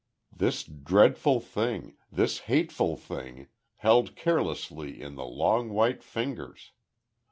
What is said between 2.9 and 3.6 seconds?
thing,